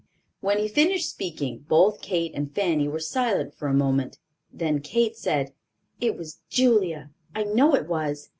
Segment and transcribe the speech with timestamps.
[0.39, 4.17] When he finished speaking, both Kate and Fanny were silent for a moment;
[4.51, 5.53] then Kate said:
[5.99, 8.29] "It was Julia, I know it was.